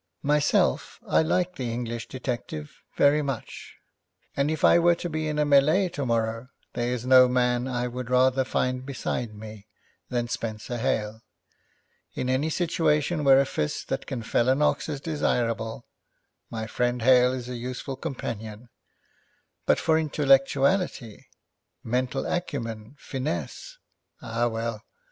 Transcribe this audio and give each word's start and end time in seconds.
Myself, 0.23 0.99
I 1.07 1.21
like 1.21 1.57
the 1.57 1.71
English 1.71 2.07
detective 2.07 2.81
very 2.97 3.21
much, 3.21 3.75
and 4.35 4.49
if 4.49 4.63
I 4.65 4.79
were 4.79 4.95
to 4.95 5.09
be 5.11 5.27
in 5.27 5.37
a 5.37 5.45
mêlée 5.45 5.93
tomorrow, 5.93 6.49
there 6.73 6.91
is 6.91 7.05
no 7.05 7.27
man 7.27 7.67
I 7.67 7.87
would 7.87 8.09
rather 8.09 8.43
find 8.43 8.83
beside 8.83 9.35
me 9.35 9.67
than 10.09 10.27
Spenser 10.27 10.79
Hale. 10.79 11.21
In 12.15 12.31
any 12.31 12.49
situation 12.49 13.23
where 13.23 13.39
a 13.39 13.45
fist 13.45 13.89
that 13.89 14.07
can 14.07 14.23
fell 14.23 14.49
an 14.49 14.63
ox 14.63 14.89
is 14.89 15.01
desirable, 15.01 15.85
my 16.49 16.65
friend 16.65 17.03
Hale 17.03 17.33
is 17.33 17.47
a 17.47 17.55
useful 17.57 17.95
companion, 17.95 18.69
but 19.67 19.77
for 19.77 19.99
intellectuality, 19.99 21.27
mental 21.83 22.25
acumen, 22.25 22.95
finesse 22.97 23.77
ah, 24.19 24.47
well! 24.47 24.83